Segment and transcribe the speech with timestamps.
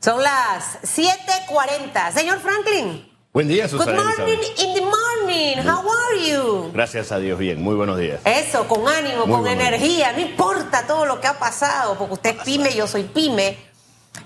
[0.00, 2.12] Son las 7:40.
[2.12, 3.04] Señor Franklin.
[3.32, 4.00] Buen día, Susana.
[4.02, 5.68] Good morning in the morning.
[5.68, 6.70] How are you?
[6.72, 7.60] Gracias a Dios, bien.
[7.62, 8.20] Muy buenos días.
[8.24, 10.12] Eso, con ánimo, Muy con energía.
[10.12, 13.58] No importa todo lo que ha pasado, porque usted es pyme, yo soy pyme.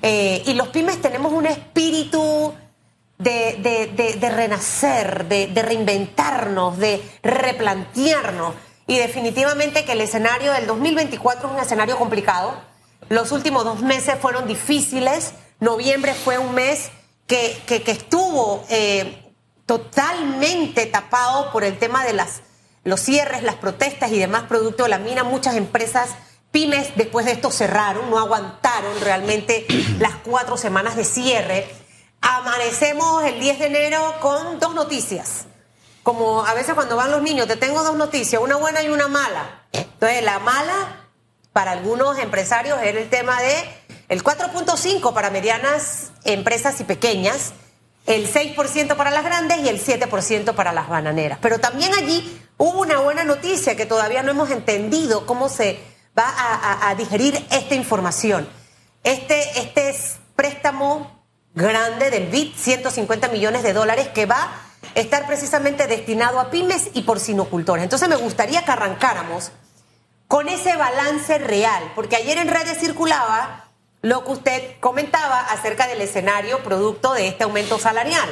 [0.02, 2.54] Eh, y los pymes tenemos un espíritu
[3.18, 8.54] de, de- de- de renacer, de, de reinventarnos, de replantearnos.
[8.86, 12.54] Y definitivamente que el escenario del 2024 es un escenario complicado.
[13.08, 15.34] Los últimos dos meses fueron difíciles.
[15.62, 16.90] Noviembre fue un mes
[17.28, 19.32] que, que- que estuvo eh,
[19.64, 22.42] totalmente tapado por el tema de las,
[22.82, 25.22] los cierres, las protestas y demás producto de la mina.
[25.22, 26.10] Muchas empresas
[26.50, 29.64] pymes después de esto cerraron, no aguantaron realmente
[30.00, 31.70] las cuatro semanas de cierre.
[32.20, 35.44] Amanecemos el 10 de enero con dos noticias.
[36.02, 39.06] Como a veces cuando van los niños, te tengo dos noticias, una buena y una
[39.06, 39.62] mala.
[39.70, 41.06] Entonces, la mala
[41.52, 43.81] para algunos empresarios era el tema de
[44.12, 47.54] el 4.5 para medianas empresas y pequeñas,
[48.04, 51.38] el 6% para las grandes y el 7% para las bananeras.
[51.40, 55.80] Pero también allí hubo una buena noticia que todavía no hemos entendido cómo se
[56.16, 56.26] va
[56.90, 58.46] a, digerir esta información.
[59.02, 65.26] Este, este es préstamo grande del BID, 150 millones de dólares, que va a estar
[65.26, 67.82] precisamente destinado a pymes y porcinocultores.
[67.82, 69.52] Entonces me gustaría que arrancáramos
[70.28, 73.71] con ese balance real, porque ayer en redes circulaba
[74.02, 78.28] lo que usted comentaba acerca del escenario producto de este aumento salarial.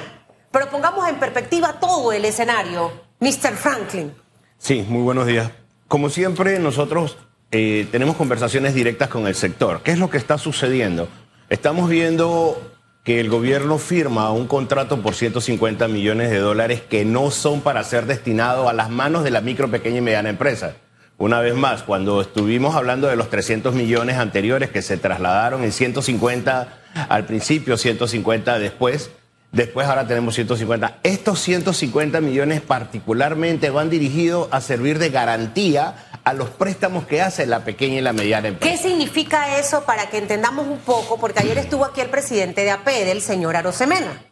[0.50, 3.54] Pero pongamos en perspectiva todo el escenario, Mr.
[3.54, 4.12] Franklin.
[4.58, 5.52] Sí, muy buenos días.
[5.86, 7.16] Como siempre, nosotros
[7.52, 9.82] eh, tenemos conversaciones directas con el sector.
[9.82, 11.08] ¿Qué es lo que está sucediendo?
[11.48, 12.60] Estamos viendo
[13.04, 17.82] que el gobierno firma un contrato por 150 millones de dólares que no son para
[17.84, 20.74] ser destinados a las manos de la micro, pequeña y mediana empresa.
[21.20, 25.70] Una vez más, cuando estuvimos hablando de los 300 millones anteriores que se trasladaron en
[25.70, 26.68] 150
[27.10, 29.10] al principio, 150 después,
[29.52, 31.00] después ahora tenemos 150.
[31.02, 35.94] Estos 150 millones particularmente van dirigidos a servir de garantía
[36.25, 38.75] a los préstamos que hace la pequeña y la mediana empresa.
[38.75, 41.20] ¿Qué significa eso para que entendamos un poco?
[41.20, 44.29] Porque ayer estuvo aquí el presidente de APED, el señor Arosemena.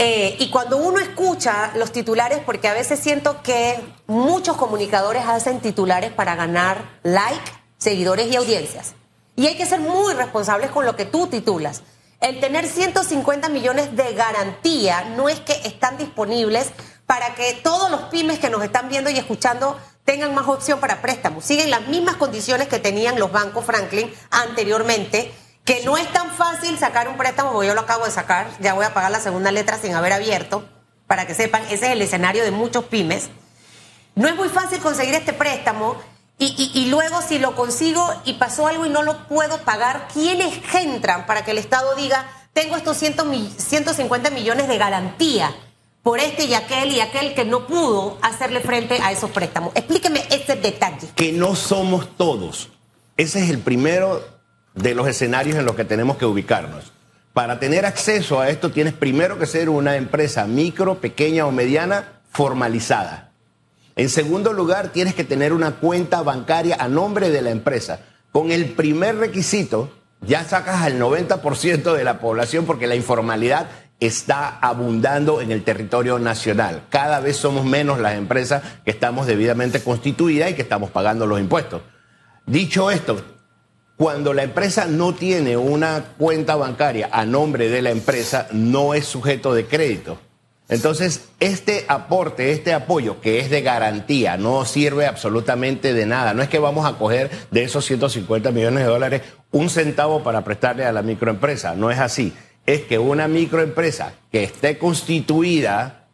[0.00, 5.58] Eh, y cuando uno escucha los titulares, porque a veces siento que muchos comunicadores hacen
[5.60, 8.94] titulares para ganar like, seguidores y audiencias.
[9.34, 11.82] Y hay que ser muy responsables con lo que tú titulas.
[12.20, 16.68] El tener 150 millones de garantía no es que están disponibles
[17.06, 21.02] para que todos los pymes que nos están viendo y escuchando tengan más opción para
[21.02, 21.44] préstamos.
[21.44, 25.32] Siguen las mismas condiciones que tenían los bancos Franklin anteriormente,
[25.68, 28.72] que no es tan fácil sacar un préstamo, porque yo lo acabo de sacar, ya
[28.72, 30.66] voy a pagar la segunda letra sin haber abierto,
[31.06, 33.28] para que sepan, ese es el escenario de muchos pymes.
[34.14, 35.96] No es muy fácil conseguir este préstamo
[36.38, 41.26] y, luego si lo consigo y pasó algo y no lo puedo pagar, ¿quiénes entran
[41.26, 45.54] para que el Estado diga, tengo estos 100 mi- 150 millones de garantía
[46.02, 49.72] por este y aquel y aquel que no pudo hacerle frente a esos préstamos?
[49.74, 51.08] Explíqueme ese detalle.
[51.14, 52.70] que no somos todos.
[53.18, 54.37] Ese es el primero
[54.82, 56.92] de los escenarios en los que tenemos que ubicarnos.
[57.32, 62.20] Para tener acceso a esto tienes primero que ser una empresa micro, pequeña o mediana
[62.30, 63.30] formalizada.
[63.96, 68.00] En segundo lugar, tienes que tener una cuenta bancaria a nombre de la empresa.
[68.30, 73.68] Con el primer requisito, ya sacas al 90% de la población porque la informalidad
[74.00, 76.84] está abundando en el territorio nacional.
[76.88, 81.40] Cada vez somos menos las empresas que estamos debidamente constituidas y que estamos pagando los
[81.40, 81.82] impuestos.
[82.46, 83.20] Dicho esto,
[83.98, 89.04] cuando la empresa no tiene una cuenta bancaria a nombre de la empresa, no es
[89.04, 90.20] sujeto de crédito.
[90.68, 96.32] Entonces, este aporte, este apoyo que es de garantía, no sirve absolutamente de nada.
[96.32, 100.44] No es que vamos a coger de esos 150 millones de dólares un centavo para
[100.44, 101.74] prestarle a la microempresa.
[101.74, 102.32] No es así.
[102.66, 106.06] Es que una microempresa que esté constituida,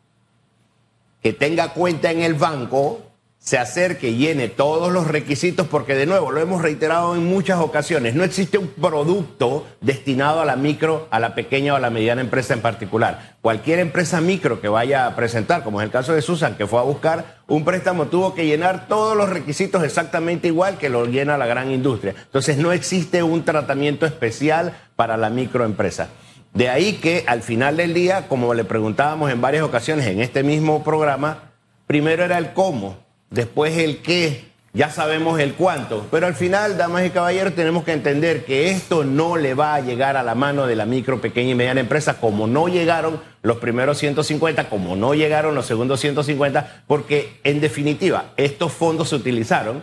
[1.23, 3.03] que tenga cuenta en el banco,
[3.45, 8.15] se acerque, llene todos los requisitos, porque de nuevo, lo hemos reiterado en muchas ocasiones,
[8.15, 12.23] no existe un producto destinado a la micro, a la pequeña o a la mediana
[12.23, 13.37] empresa en particular.
[13.43, 16.79] Cualquier empresa micro que vaya a presentar, como es el caso de Susan, que fue
[16.79, 21.37] a buscar un préstamo, tuvo que llenar todos los requisitos exactamente igual que lo llena
[21.37, 22.15] la gran industria.
[22.19, 26.09] Entonces no existe un tratamiento especial para la microempresa.
[26.55, 30.43] De ahí que al final del día, como le preguntábamos en varias ocasiones en este
[30.43, 31.51] mismo programa,
[31.87, 33.04] primero era el cómo,
[33.35, 37.93] después el qué, ya sabemos el cuánto, pero al final, damas y caballeros, tenemos que
[37.93, 41.51] entender que esto no le va a llegar a la mano de la micro, pequeña
[41.51, 46.85] y mediana empresa, como no llegaron los primeros 150, como no llegaron los segundos 150,
[46.87, 49.83] porque en definitiva, estos fondos se utilizaron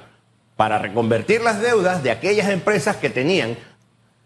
[0.55, 3.57] para reconvertir las deudas de aquellas empresas que tenían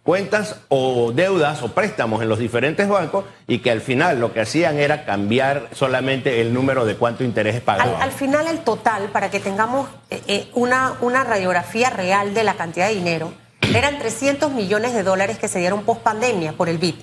[0.06, 4.42] cuentas o deudas o préstamos en los diferentes bancos y que al final lo que
[4.42, 7.96] hacían era cambiar solamente el número de cuánto interés pagaban.
[7.96, 12.44] Al, al final el total, para que tengamos eh, eh, una, una radiografía real de
[12.44, 13.34] la cantidad de dinero,
[13.74, 16.98] eran 300 millones de dólares que se dieron post pandemia por el BID.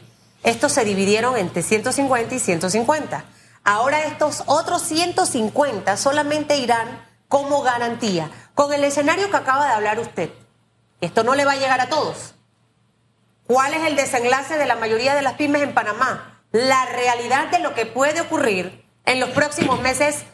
[0.44, 3.24] Estos se dividieron entre 150 y 150.
[3.64, 8.30] Ahora estos otros 150 solamente irán como garantía.
[8.54, 10.30] Con el escenario que acaba de hablar usted,
[11.00, 12.34] esto no le va a llegar a todos
[13.52, 16.40] ¿Cuál es el desenlace de la mayoría de las pymes en Panamá?
[16.52, 20.24] La realidad de lo que puede ocurrir en los próximos meses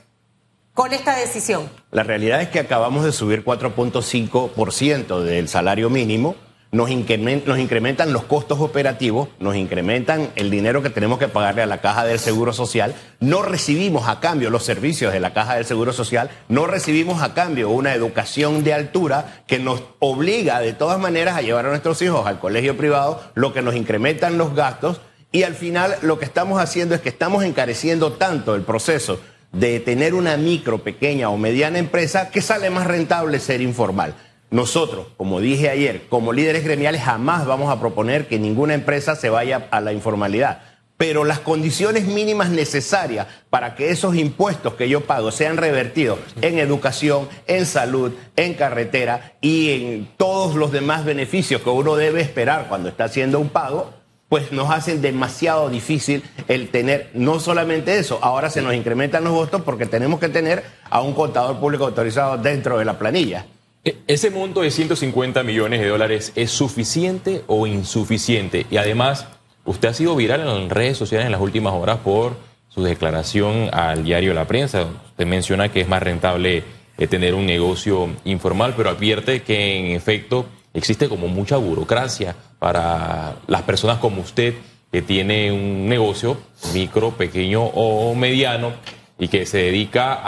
[0.73, 1.69] con esta decisión.
[1.91, 6.37] La realidad es que acabamos de subir 4.5% del salario mínimo
[6.71, 11.81] nos, incrementan los costos operativos, nos incrementan el dinero que tenemos que pagarle a la
[11.81, 15.93] Caja del Seguro Social, no recibimos a cambio los servicios de la Caja del Seguro
[15.93, 21.37] Social, no recibimos a cambio una educación de altura que nos obliga de todas maneras
[21.37, 25.01] a llevar a nuestros hijos al colegio privado, lo que nos incrementan los gastos.
[25.31, 29.21] Y al final lo que estamos haciendo es que estamos encareciendo tanto el proceso
[29.53, 34.15] de tener una micro, pequeña o mediana empresa que sale más rentable ser informal.
[34.51, 39.29] Nosotros, como dije ayer, como líderes gremiales jamás vamos a proponer que ninguna empresa se
[39.29, 40.63] vaya a la informalidad.
[40.97, 46.59] Pero las condiciones mínimas necesarias para que esos impuestos que yo pago sean revertidos en
[46.59, 52.67] educación, en salud, en carretera y en todos los demás beneficios que uno debe esperar
[52.69, 53.93] cuando está haciendo un pago,
[54.31, 59.35] pues nos hacen demasiado difícil el tener no solamente eso, ahora se nos incrementan los
[59.35, 63.47] costos porque tenemos que tener a un contador público autorizado dentro de la planilla.
[63.89, 68.67] E, ¿Ese monto de 150 millones de dólares es suficiente o insuficiente?
[68.71, 69.27] Y además,
[69.65, 72.37] usted ha sido viral en redes sociales en las últimas horas por
[72.69, 74.87] su declaración al diario La Prensa.
[75.07, 76.65] Usted menciona que es más rentable
[76.99, 80.45] eh, tener un negocio informal, pero advierte que en efecto
[80.75, 84.53] existe como mucha burocracia para las personas como usted
[84.93, 86.37] que tiene un negocio
[86.75, 88.73] micro, pequeño o mediano
[89.19, 90.21] y que se dedica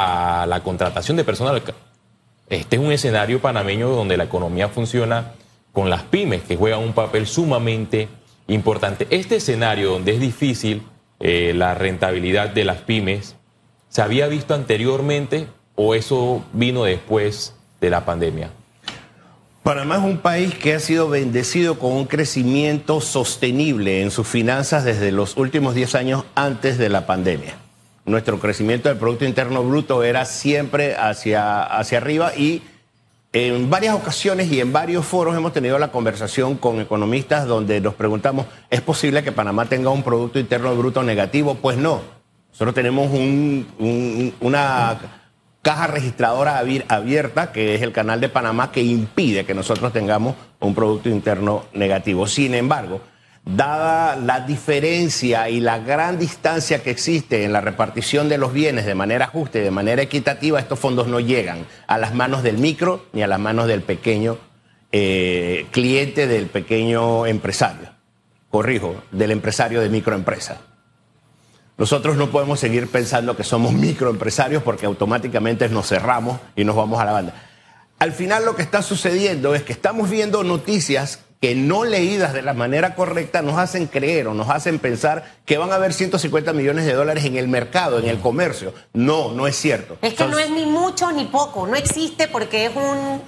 [0.42, 1.62] a la contratación de personal
[2.50, 5.34] este es un escenario panameño donde la economía funciona
[5.72, 8.08] con las pymes, que juegan un papel sumamente
[8.48, 9.06] importante.
[9.10, 10.82] Este escenario donde es difícil
[11.20, 13.36] eh, la rentabilidad de las pymes,
[13.88, 18.50] ¿se había visto anteriormente o eso vino después de la pandemia?
[19.62, 24.84] Panamá es un país que ha sido bendecido con un crecimiento sostenible en sus finanzas
[24.84, 27.54] desde los últimos 10 años antes de la pandemia
[28.10, 32.62] nuestro crecimiento del Producto Interno Bruto era siempre hacia, hacia arriba y
[33.32, 37.94] en varias ocasiones y en varios foros hemos tenido la conversación con economistas donde nos
[37.94, 41.54] preguntamos, ¿es posible que Panamá tenga un Producto Interno Bruto negativo?
[41.54, 42.00] Pues no.
[42.50, 43.08] Nosotros tenemos
[44.40, 44.98] una
[45.62, 46.58] caja registradora
[46.88, 51.66] abierta, que es el canal de Panamá, que impide que nosotros tengamos un Producto Interno
[51.72, 52.26] negativo.
[52.26, 53.00] Sin embargo,
[53.56, 58.86] dada la diferencia y la gran distancia que existe en la repartición de los bienes
[58.86, 62.58] de manera justa y de manera equitativa, estos fondos no llegan a las manos del
[62.58, 64.38] micro ni a las manos del pequeño
[64.92, 67.90] eh, cliente, del pequeño empresario.
[68.50, 70.60] Corrijo, del empresario de microempresa.
[71.78, 77.00] Nosotros no podemos seguir pensando que somos microempresarios porque automáticamente nos cerramos y nos vamos
[77.00, 77.34] a la banda.
[77.98, 82.42] Al final lo que está sucediendo es que estamos viendo noticias que no leídas de
[82.42, 86.52] la manera correcta nos hacen creer o nos hacen pensar que van a haber 150
[86.52, 88.74] millones de dólares en el mercado, en el comercio.
[88.92, 89.96] No, no es cierto.
[90.02, 93.22] Es que no es ni mucho ni poco, no existe porque es un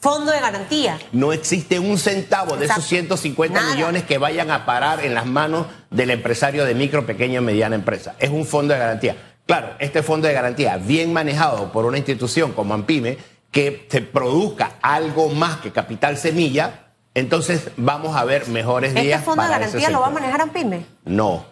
[0.00, 0.98] fondo de garantía.
[1.12, 5.66] No existe un centavo de esos 150 millones que vayan a parar en las manos
[5.90, 8.16] del empresario de micro, pequeña y mediana empresa.
[8.18, 9.16] Es un fondo de garantía.
[9.44, 13.18] Claro, este fondo de garantía, bien manejado por una institución como AMPIME,
[13.50, 19.20] que se produzca algo más que capital semilla, entonces vamos a ver mejores días.
[19.20, 20.86] ¿Este fondo de garantía lo va a manejar AMPIME?
[21.04, 21.44] No.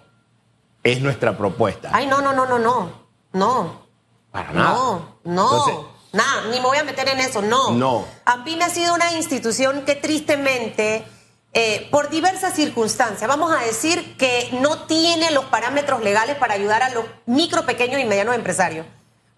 [0.84, 1.90] Es nuestra propuesta.
[1.92, 2.90] Ay, no, no, no, no, no.
[3.32, 3.88] No.
[4.30, 4.72] Para nada.
[4.72, 5.88] No, no.
[6.12, 7.72] nada, ni me voy a meter en eso, no.
[7.72, 8.06] No.
[8.24, 11.04] AMPIME ha sido una institución que tristemente,
[11.52, 16.82] eh, por diversas circunstancias, vamos a decir que no tiene los parámetros legales para ayudar
[16.82, 18.86] a los micro, pequeños y medianos empresarios.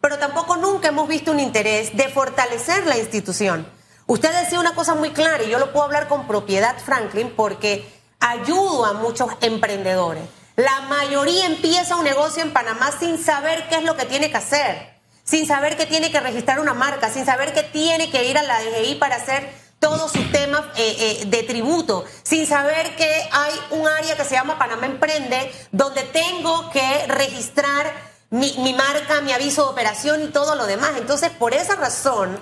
[0.02, 3.66] Pero tampoco nunca hemos visto un interés de fortalecer la institución.
[4.10, 7.88] Usted decía una cosa muy clara y yo lo puedo hablar con propiedad, Franklin, porque
[8.18, 10.24] ayudo a muchos emprendedores.
[10.56, 14.36] La mayoría empieza un negocio en Panamá sin saber qué es lo que tiene que
[14.36, 18.36] hacer, sin saber que tiene que registrar una marca, sin saber que tiene que ir
[18.36, 19.48] a la DGI para hacer
[19.78, 24.34] todos sus temas eh, eh, de tributo, sin saber que hay un área que se
[24.34, 30.54] llama Panamá Emprende, donde tengo que registrar mi, marca, mi aviso de operación y todo
[30.54, 30.92] lo demás.
[30.96, 32.38] Entonces, por esa razón,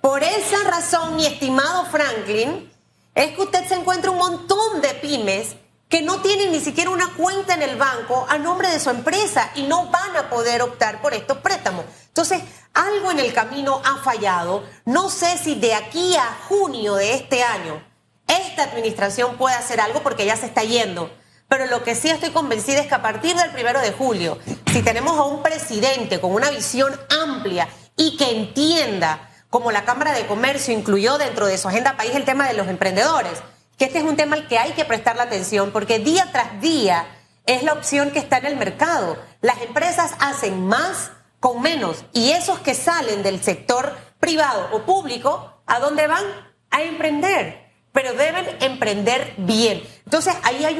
[0.00, 2.70] por esa razón, mi estimado Franklin,
[3.14, 5.56] es que usted se encuentra un montón de pymes
[5.88, 9.50] que no tienen ni siquiera una cuenta en el banco a nombre de su empresa
[9.56, 11.84] y no van a poder optar por estos préstamos.
[12.06, 14.64] Entonces, algo en el camino ha fallado.
[14.84, 17.84] No sé si de aquí a junio de este año
[18.28, 21.10] esta administración puede hacer algo porque ya se está yendo.
[21.50, 24.38] Pero lo que sí estoy convencida es que a partir del primero de julio,
[24.72, 26.92] si tenemos a un presidente con una visión
[27.24, 32.14] amplia y que entienda, como la Cámara de Comercio incluyó dentro de su agenda país
[32.14, 33.42] el tema de los emprendedores,
[33.76, 36.60] que este es un tema al que hay que prestar la atención porque día tras
[36.60, 37.04] día
[37.46, 39.18] es la opción que está en el mercado.
[39.40, 45.62] Las empresas hacen más con menos y esos que salen del sector privado o público,
[45.66, 46.22] ¿a dónde van?
[46.70, 49.82] A emprender, pero deben emprender bien.
[50.04, 50.78] Entonces ahí hay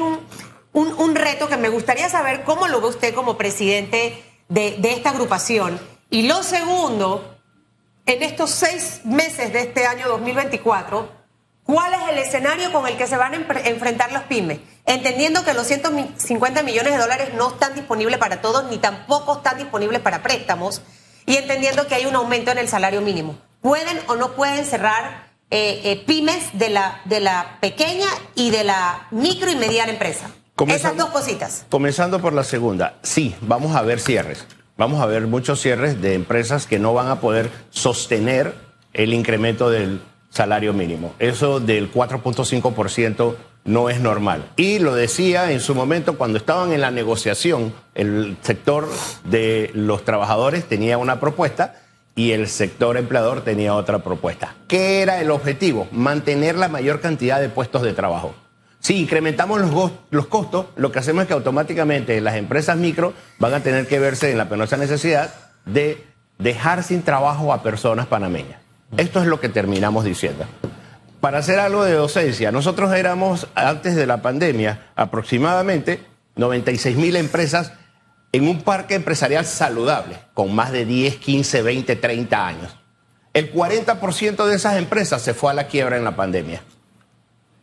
[0.73, 5.09] un, reto que me gustaría saber cómo lo ve usted como presidente de, de esta
[5.09, 5.79] agrupación.
[6.09, 7.37] Y lo segundo,
[8.05, 11.21] en estos seis meses de este año 2024,
[11.63, 14.59] ¿Cuál es el escenario con el que se van a enfrentar los pymes?
[14.85, 19.57] Entendiendo que los 150 millones de dólares no están disponibles para todos, ni tampoco están
[19.57, 20.81] disponibles para préstamos,
[21.25, 23.37] y entendiendo que hay un aumento en el salario mínimo.
[23.61, 28.63] ¿Pueden o no pueden cerrar eh, eh, pymes de la, de la pequeña y de
[28.63, 30.31] la micro y mediana empresa?
[30.67, 31.65] Esas dos cositas.
[31.69, 34.45] Comenzando por la segunda, sí, vamos a ver cierres.
[34.77, 38.53] Vamos a ver muchos cierres de empresas que no van a poder sostener
[38.93, 41.13] el incremento del salario mínimo.
[41.19, 44.49] Eso del 4.5% no es normal.
[44.55, 48.87] Y lo decía en su momento cuando estaban en la negociación, el sector
[49.25, 51.75] de los trabajadores tenía una propuesta
[52.15, 54.55] y el sector empleador tenía otra propuesta.
[54.67, 55.87] ¿Qué era el objetivo?
[55.91, 58.33] Mantener la mayor cantidad de puestos de trabajo.
[58.81, 59.61] Si incrementamos
[60.09, 63.99] los, costos, lo que hacemos es que automáticamente las empresas micro van a tener que
[63.99, 65.31] verse en la penosa necesidad
[65.65, 66.03] de
[66.39, 68.59] dejar sin trabajo a personas panameñas.
[68.97, 70.45] Esto es lo que terminamos diciendo.
[71.19, 76.03] Para hacer algo de docencia, nosotros éramos, antes de la pandemia, aproximadamente
[76.35, 77.73] 96 mil empresas
[78.31, 82.75] en un parque empresarial saludable, con más de 10, 15, 20, 30 años.
[83.35, 86.63] El 40% de esas empresas se fue a la quiebra en la pandemia.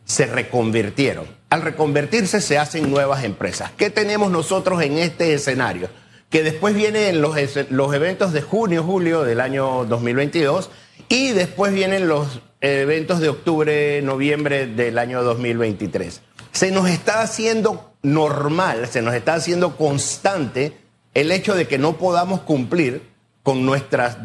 [0.09, 1.27] Se reconvirtieron.
[1.51, 3.71] Al reconvertirse se hacen nuevas empresas.
[3.77, 5.87] ¿Qué tenemos nosotros en este escenario?
[6.31, 7.37] Que después vienen los,
[7.69, 10.71] los eventos de junio, julio del año 2022
[11.09, 16.21] y después vienen los eventos de octubre, noviembre del año 2023.
[16.53, 20.75] Se nos está haciendo normal, se nos está haciendo constante
[21.13, 23.03] el hecho de que no podamos cumplir
[23.43, 24.17] con nuestras,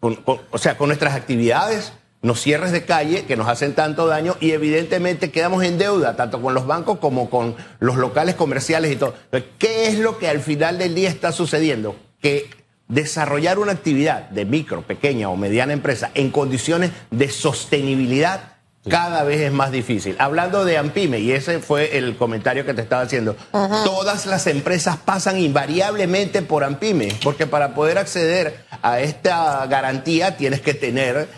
[0.00, 4.52] o sea, con nuestras actividades, los cierres de calle que nos hacen tanto daño y
[4.52, 9.14] evidentemente quedamos en deuda tanto con los bancos como con los locales comerciales y todo.
[9.58, 11.96] ¿Qué es lo que al final del día está sucediendo?
[12.22, 12.48] Que
[12.88, 18.54] desarrollar una actividad de micro, pequeña o mediana empresa en condiciones de sostenibilidad
[18.88, 20.16] cada vez es más difícil.
[20.18, 24.96] Hablando de AMPIME, y ese fue el comentario que te estaba haciendo, todas las empresas
[24.96, 31.28] pasan invariablemente por AMPIME, porque para poder acceder a esta garantía tienes que tener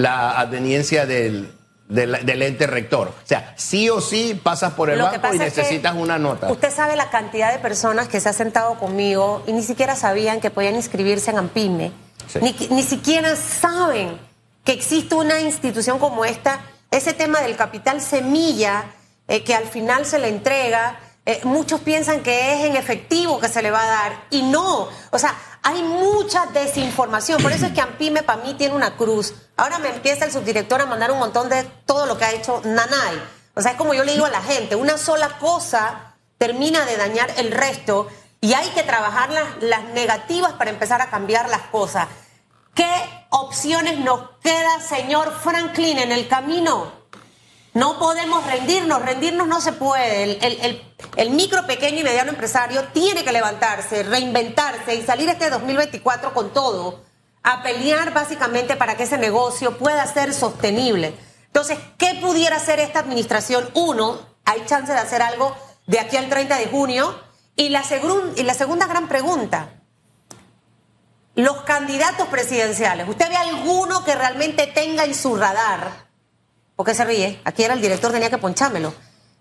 [0.00, 1.52] la adveniencia del,
[1.88, 3.08] del, ente rector.
[3.08, 6.50] O sea, sí o sí pasas por el banco y necesitas una nota.
[6.50, 10.40] Usted sabe la cantidad de personas que se ha sentado conmigo y ni siquiera sabían
[10.40, 11.92] que podían inscribirse en AMPIME.
[12.40, 14.18] Ni, ni siquiera saben
[14.64, 16.60] que existe una institución como esta.
[16.90, 18.84] Ese tema del capital semilla
[19.26, 23.48] eh, que al final se le entrega eh, muchos piensan que es en efectivo que
[23.48, 24.88] se le va a dar y no.
[25.10, 27.42] O sea, hay mucha desinformación.
[27.42, 29.34] Por eso es que AMPIME para mí tiene una cruz.
[29.56, 32.60] Ahora me empieza el subdirector a mandar un montón de todo lo que ha hecho
[32.64, 33.22] Nanay.
[33.54, 36.96] O sea, es como yo le digo a la gente, una sola cosa termina de
[36.96, 38.08] dañar el resto
[38.40, 42.08] y hay que trabajar las, las negativas para empezar a cambiar las cosas.
[42.74, 42.90] ¿Qué
[43.30, 46.99] opciones nos queda, señor Franklin, en el camino?
[47.72, 50.38] No podemos rendirnos, rendirnos no se puede.
[51.16, 56.52] El, micro, pequeño y mediano empresario tiene que levantarse, reinventarse y salir este 2024 con
[56.52, 57.02] todo,
[57.44, 61.14] a pelear básicamente para que ese negocio pueda ser sostenible.
[61.46, 63.68] Entonces, ¿qué pudiera hacer esta administración?
[63.74, 67.20] Uno, hay chance de hacer algo de aquí al 30 de junio.
[67.54, 67.84] Y la,
[68.36, 69.74] y la segunda gran pregunta,
[71.34, 76.09] los candidatos presidenciales, ¿usted ve alguno que realmente tenga en su radar?
[76.80, 77.38] ¿Por qué se ríe?
[77.44, 78.94] Aquí era el director, tenía que ponchármelo.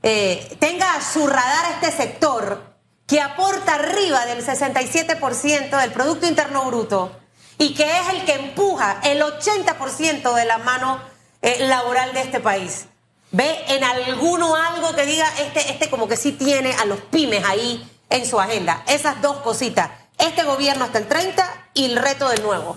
[0.04, 2.62] Eh, tenga a su radar este sector
[3.08, 7.18] que aporta arriba del 67% del Producto Interno Bruto
[7.58, 11.00] y que es el que empuja el 80% de la mano
[11.42, 12.88] eh, laboral de este país.
[13.32, 17.46] ¿Ve en alguno algo que diga, este, este como que sí tiene a los pymes
[17.46, 18.84] ahí en su agenda?
[18.86, 19.92] Esas dos cositas.
[20.18, 22.76] Este gobierno hasta el 30 y el reto del nuevo.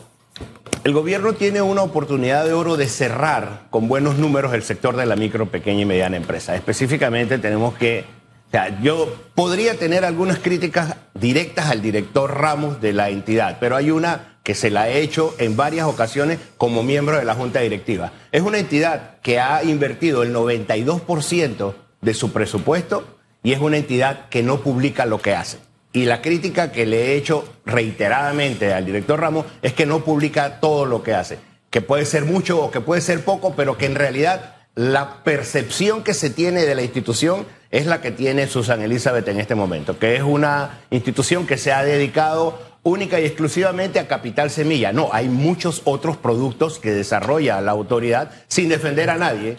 [0.84, 5.06] El gobierno tiene una oportunidad de oro de cerrar con buenos números el sector de
[5.06, 6.56] la micro, pequeña y mediana empresa.
[6.56, 8.04] Específicamente tenemos que,
[8.48, 13.76] o sea, yo podría tener algunas críticas directas al director Ramos de la entidad, pero
[13.76, 17.60] hay una que se la he hecho en varias ocasiones como miembro de la Junta
[17.60, 18.10] Directiva.
[18.32, 23.06] Es una entidad que ha invertido el 92% de su presupuesto
[23.44, 25.58] y es una entidad que no publica lo que hace.
[25.92, 30.58] Y la crítica que le he hecho reiteradamente al director Ramos es que no publica
[30.58, 31.38] todo lo que hace,
[31.70, 36.02] que puede ser mucho o que puede ser poco, pero que en realidad la percepción
[36.02, 39.98] que se tiene de la institución es la que tiene Susan Elizabeth en este momento,
[39.98, 44.92] que es una institución que se ha dedicado única y exclusivamente a Capital Semilla.
[44.92, 49.58] No, hay muchos otros productos que desarrolla la autoridad sin defender a nadie.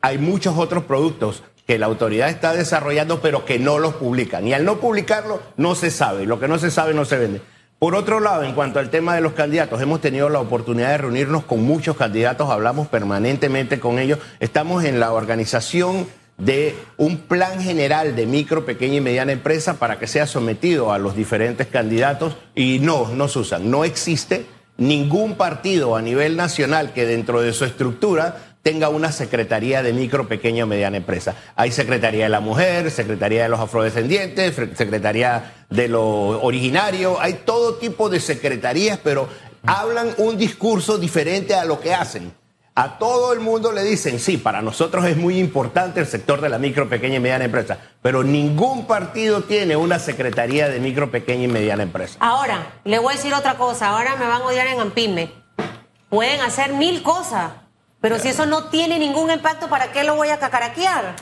[0.00, 4.46] Hay muchos otros productos que la autoridad está desarrollando, pero que no los publican.
[4.46, 6.26] Y al no publicarlo, no se sabe.
[6.26, 7.40] Lo que no se sabe no se vende.
[7.78, 10.98] Por otro lado, en cuanto al tema de los candidatos, hemos tenido la oportunidad de
[10.98, 14.20] reunirnos con muchos candidatos, hablamos permanentemente con ellos.
[14.38, 16.06] Estamos en la organización
[16.38, 20.98] de un plan general de micro, pequeña y mediana empresa para que sea sometido a
[20.98, 22.36] los diferentes candidatos.
[22.54, 23.68] Y no, no usan.
[23.68, 29.82] No existe ningún partido a nivel nacional que dentro de su estructura tenga una secretaría
[29.82, 31.34] de micro, pequeña o mediana empresa.
[31.56, 37.74] Hay secretaría de la mujer, secretaría de los afrodescendientes, secretaría de lo originario, hay todo
[37.74, 39.28] tipo de secretarías, pero
[39.66, 42.32] hablan un discurso diferente a lo que hacen.
[42.74, 46.48] A todo el mundo le dicen, sí, para nosotros es muy importante el sector de
[46.48, 51.44] la micro, pequeña y mediana empresa, pero ningún partido tiene una secretaría de micro, pequeña
[51.44, 52.16] y mediana empresa.
[52.20, 55.32] Ahora, le voy a decir otra cosa, ahora me van a odiar en Ampime.
[56.08, 57.50] Pueden hacer mil cosas,
[58.02, 61.14] pero si eso no tiene ningún impacto, ¿para qué lo voy a cacaraquear?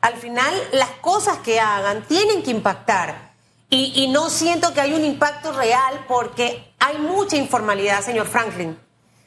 [0.00, 3.32] Al final, las cosas que hagan tienen que impactar.
[3.68, 8.78] Y, no siento que hay un impacto real porque hay mucha informalidad, señor Franklin.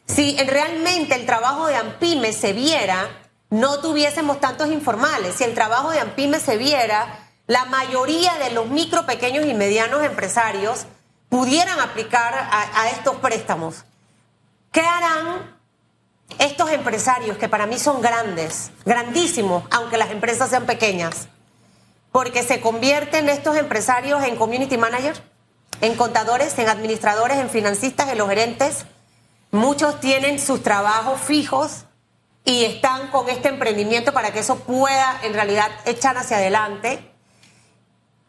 [0.07, 3.07] Si realmente el trabajo de AMPIME se viera,
[3.50, 5.35] no tuviésemos tantos informales.
[5.35, 10.03] Si el trabajo de AMPIME se viera, la mayoría de los micro, pequeños y medianos
[10.03, 10.85] empresarios
[11.29, 13.84] pudieran aplicar a, a estos préstamos.
[14.71, 15.55] ¿Qué harán
[16.39, 21.27] estos empresarios que para mí son grandes, grandísimos, aunque las empresas sean pequeñas,
[22.11, 25.21] porque se convierten estos empresarios en community managers,
[25.81, 28.85] en contadores, en administradores, en financistas, en los gerentes.
[29.51, 31.85] Muchos tienen sus trabajos fijos
[32.43, 37.11] y están con este emprendimiento para que eso pueda en realidad echar hacia adelante.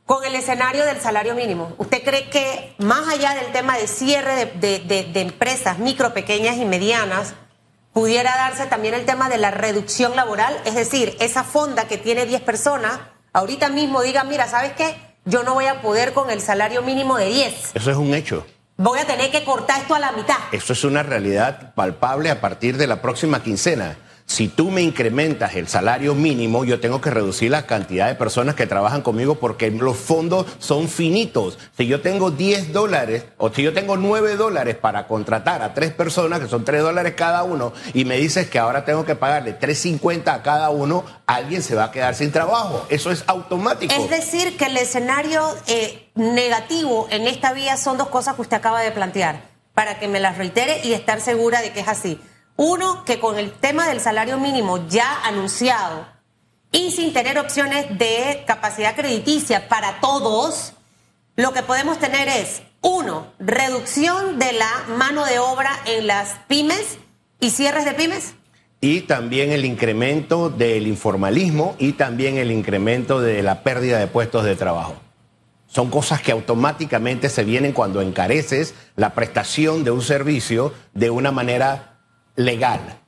[0.04, 4.46] Con el escenario del salario mínimo, ¿usted cree que más allá del tema de cierre
[4.46, 7.34] de, de empresas micro, pequeñas y medianas,
[7.96, 12.26] pudiera darse también el tema de la reducción laboral, es decir, esa fonda que tiene
[12.26, 13.00] 10 personas,
[13.32, 14.94] ahorita mismo diga, mira, ¿sabes qué?
[15.24, 17.70] Yo no voy a poder con el salario mínimo de 10.
[17.72, 18.46] Eso es un hecho.
[18.76, 20.36] Voy a tener que cortar esto a la mitad.
[20.52, 23.96] Eso es una realidad palpable a partir de la próxima quincena.
[24.26, 28.56] Si tú me incrementas el salario mínimo, yo tengo que reducir la cantidad de personas
[28.56, 31.58] que trabajan conmigo porque los fondos son finitos.
[31.78, 35.92] Si yo tengo 10 dólares o si yo tengo 9 dólares para contratar a tres
[35.92, 39.58] personas, que son 3 dólares cada uno, y me dices que ahora tengo que pagarle
[39.58, 42.84] 3.50 a cada uno, alguien se va a quedar sin trabajo.
[42.88, 43.94] Eso es automático.
[43.94, 48.56] Es decir, que el escenario eh, negativo en esta vía son dos cosas que usted
[48.56, 52.20] acaba de plantear, para que me las reitere y estar segura de que es así.
[52.56, 56.06] Uno, que con el tema del salario mínimo ya anunciado
[56.72, 60.72] y sin tener opciones de capacidad crediticia para todos,
[61.36, 66.98] lo que podemos tener es, uno, reducción de la mano de obra en las pymes
[67.40, 68.34] y cierres de pymes.
[68.80, 74.44] Y también el incremento del informalismo y también el incremento de la pérdida de puestos
[74.44, 74.94] de trabajo.
[75.66, 81.32] Son cosas que automáticamente se vienen cuando encareces la prestación de un servicio de una
[81.32, 81.95] manera
[82.36, 83.00] legal.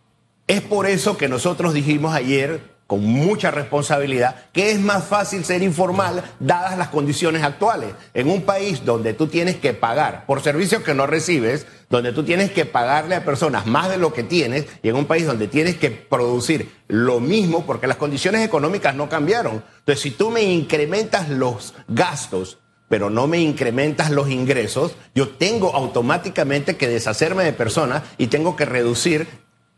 [0.46, 5.62] Es por eso que nosotros dijimos ayer, con mucha responsabilidad, que es más fácil ser
[5.62, 7.90] informal dadas las condiciones actuales.
[8.14, 12.24] En un país donde tú tienes que pagar por servicios que no recibes, donde tú
[12.24, 15.48] tienes que pagarle a personas más de lo que tienes, y en un país donde
[15.48, 19.62] tienes que producir lo mismo porque las condiciones económicas no cambiaron.
[19.80, 22.56] Entonces, si tú me incrementas los gastos,
[22.88, 28.56] pero no me incrementas los ingresos, yo tengo automáticamente que deshacerme de personas y tengo
[28.56, 29.28] que reducir.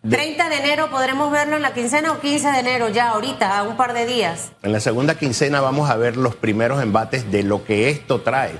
[0.08, 3.64] 30 de enero podremos verlo en la quincena o 15 de enero ya ahorita, a
[3.64, 4.52] un par de días.
[4.62, 8.58] En la segunda quincena vamos a ver los primeros embates de lo que esto trae,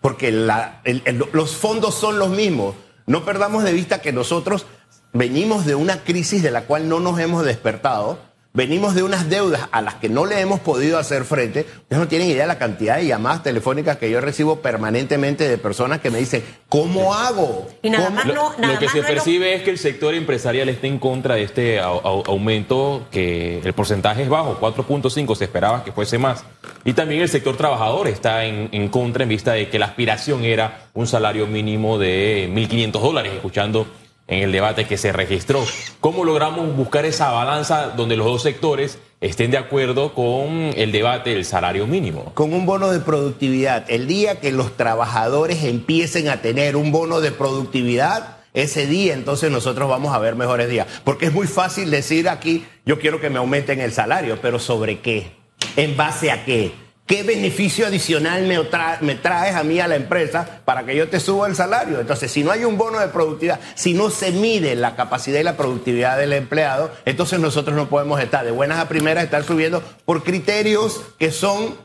[0.00, 2.74] porque los fondos son los mismos.
[3.06, 4.66] No perdamos de vista que nosotros
[5.12, 8.18] venimos de una crisis de la cual no nos hemos despertado
[8.56, 11.60] venimos de unas deudas a las que no le hemos podido hacer frente.
[11.82, 15.58] Ustedes no tienen idea de la cantidad de llamadas telefónicas que yo recibo permanentemente de
[15.58, 17.68] personas que me dicen, ¿cómo hago?
[17.82, 18.16] Y nada ¿Cómo?
[18.16, 19.78] más Lo, no, nada lo que más se no es lo- percibe es que el
[19.78, 24.58] sector empresarial está en contra de este au- au- aumento, que el porcentaje es bajo,
[24.58, 26.42] 4.5, se esperaba que fuese más.
[26.84, 30.44] Y también el sector trabajador está en, en contra en vista de que la aspiración
[30.44, 33.86] era un salario mínimo de 1.500 dólares, escuchando
[34.28, 35.64] en el debate que se registró.
[36.00, 41.30] ¿Cómo logramos buscar esa balanza donde los dos sectores estén de acuerdo con el debate
[41.30, 42.32] del salario mínimo?
[42.34, 43.84] con un bono de productividad.
[43.88, 49.50] El día que los trabajadores empiecen a tener un bono de productividad, ese día entonces
[49.50, 50.86] nosotros vamos a ver mejores días.
[51.04, 55.00] Porque es muy fácil decir aquí, yo quiero que me aumenten el salario, pero ¿sobre
[55.00, 55.32] qué?
[55.76, 56.72] ¿En base a qué?
[57.06, 61.08] ¿Qué beneficio adicional me, tra- me traes a mí a la empresa para que yo
[61.08, 62.00] te suba el salario?
[62.00, 65.44] Entonces, si no hay un bono de productividad, si no se mide la capacidad y
[65.44, 69.82] la productividad del empleado, entonces nosotros no podemos estar de buenas a primeras, estar subiendo
[70.04, 71.76] por criterios que son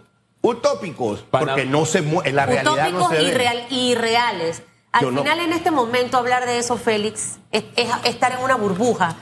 [0.42, 3.32] utópicos, Para- porque no se en la realidad no utópicos se y, ve.
[3.38, 4.64] real- y reales.
[4.92, 8.40] Al Yo no- final, en este momento, hablar de eso, Félix, es, es estar en
[8.40, 9.16] una burbuja.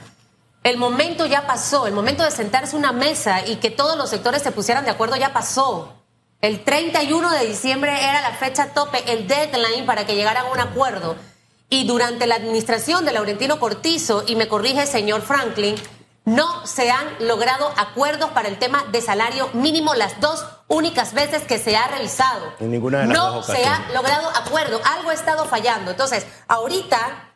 [0.62, 4.42] El momento ya pasó, el momento de sentarse una mesa y que todos los sectores
[4.42, 5.94] se pusieran de acuerdo ya pasó.
[6.42, 10.60] El 31 de diciembre era la fecha tope, el deadline para que llegaran a un
[10.60, 11.16] acuerdo.
[11.70, 15.76] Y durante la administración de Laurentino Cortizo, y me corrige el señor Franklin,
[16.24, 21.42] no se han logrado acuerdos para el tema de salario mínimo las dos únicas veces
[21.42, 22.52] que se ha revisado.
[22.60, 25.90] En ninguna de las no dos se ha logrado acuerdo, algo ha estado fallando.
[25.90, 27.29] Entonces, ahorita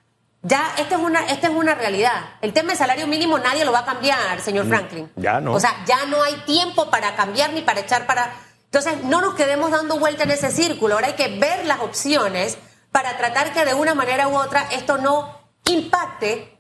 [0.45, 2.37] ya esta es una esta es una realidad.
[2.43, 5.11] El tema del salario mínimo nadie lo va a cambiar, señor Franklin.
[5.17, 5.55] Mm, ya no.
[5.55, 8.33] O sea, ya no hay tiempo para cambiar ni para echar para
[8.67, 10.95] Entonces, no nos quedemos dando vuelta en ese círculo.
[10.95, 12.59] Ahora hay que ver las opciones
[12.93, 16.59] para tratar que de una manera u otra esto no impacte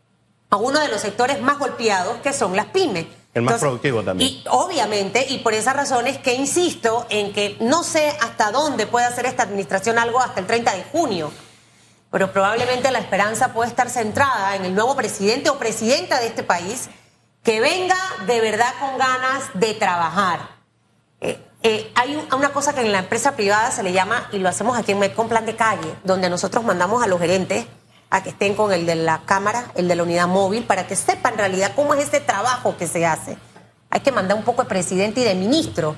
[0.48, 3.06] a uno de los sectores más golpeados, que son las pymes.
[3.34, 4.30] El más productivo también.
[4.30, 8.86] Y obviamente, y por esa razón es que insisto en que no sé hasta dónde
[8.86, 11.32] puede hacer esta administración algo hasta el 30 de junio,
[12.14, 16.44] pero probablemente la esperanza puede estar centrada en el nuevo presidente o presidenta de este
[16.44, 16.88] país
[17.42, 17.96] que venga
[18.28, 20.48] de verdad con ganas de trabajar.
[21.20, 24.38] Eh, eh, hay un- una cosa que en la empresa privada se le llama, y
[24.38, 27.66] lo hacemos aquí en Medcom Plan de Calle, donde nosotros mandamos a los gerentes
[28.10, 30.94] a que estén con el de la cámara, el de la unidad móvil, para que
[30.94, 33.36] sepan en realidad cómo es este trabajo que se hace.
[33.90, 35.96] Hay que mandar un poco de presidente y de ministro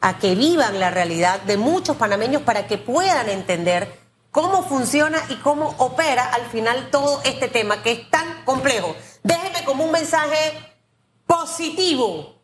[0.00, 4.01] a que vivan la realidad de muchos panameños para que puedan entender
[4.32, 8.96] cómo funciona y cómo opera al final todo este tema que es tan complejo.
[9.22, 10.52] Déjeme como un mensaje
[11.26, 12.34] positivo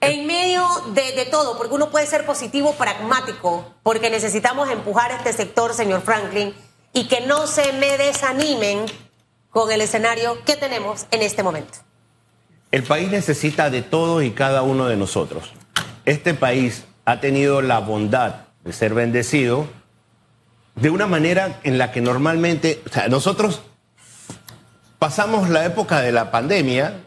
[0.00, 5.74] en medio de, todo, porque uno puede ser positivo, pragmático, porque necesitamos empujar este sector,
[5.74, 6.54] señor Franklin,
[6.92, 8.84] y que no se me desanimen
[9.50, 11.78] con el escenario que tenemos en este momento.
[12.72, 15.52] El país necesita de todos y cada uno de nosotros.
[16.04, 19.68] Este país ha tenido la bondad de ser bendecido
[20.82, 23.62] de una manera en la que normalmente, o sea, nosotros
[24.98, 27.04] pasamos la época de la pandemia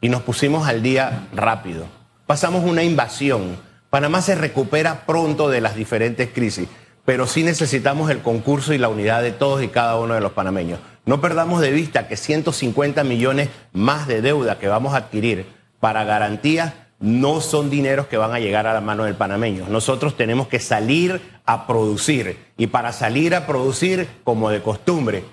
[0.00, 1.86] y nos pusimos al día rápido.
[2.26, 3.56] Pasamos una invasión.
[3.88, 6.68] Panamá se recupera pronto de las diferentes crisis,
[7.04, 10.32] pero sí necesitamos el concurso y la unidad de todos y cada uno de los
[10.32, 10.80] panameños.
[11.06, 15.46] No perdamos de vista que 150 millones más de deuda que vamos a adquirir
[15.78, 19.66] para garantías no son dineros que van a llegar a la mano del panameño.
[19.68, 25.24] Nosotros tenemos que salir a producir y para salir a producir, como de costumbre,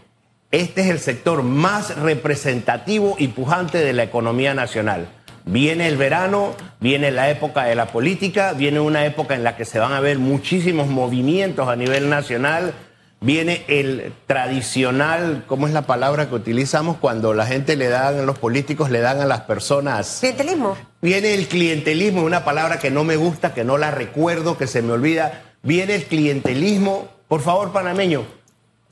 [0.51, 5.07] este es el sector más representativo y pujante de la economía nacional.
[5.45, 9.65] Viene el verano, viene la época de la política, viene una época en la que
[9.65, 12.73] se van a ver muchísimos movimientos a nivel nacional,
[13.21, 18.39] viene el tradicional, ¿cómo es la palabra que utilizamos cuando la gente le dan, los
[18.39, 20.17] políticos le dan a las personas?
[20.19, 20.75] Clientelismo.
[21.01, 24.81] Viene el clientelismo, una palabra que no me gusta, que no la recuerdo, que se
[24.81, 25.43] me olvida.
[25.61, 27.07] Viene el clientelismo.
[27.27, 28.25] Por favor, panameño,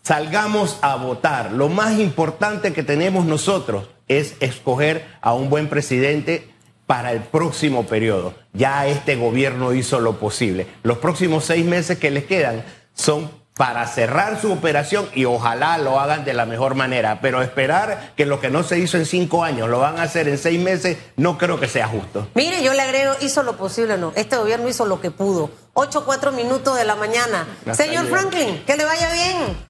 [0.04, 1.52] salgamos a votar.
[1.52, 6.48] Lo más importante que tenemos nosotros es escoger a un buen presidente
[6.86, 8.36] para el próximo periodo.
[8.54, 10.68] Ya este gobierno hizo lo posible.
[10.84, 12.64] Los próximos seis meses que les quedan
[12.94, 17.20] son para cerrar su operación y ojalá lo hagan de la mejor manera.
[17.22, 20.30] Pero esperar que lo que no se hizo en cinco años lo van a hacer
[20.30, 22.26] en seis meses, no creo que sea justo.
[22.36, 24.14] Mire, yo le agrego, hizo lo posible, no.
[24.16, 25.50] Este gobierno hizo lo que pudo.
[25.74, 27.46] Ocho, cuatro minutos de la mañana.
[27.66, 28.08] Hasta Señor.
[28.08, 29.58] Franklin, que le vaya bien.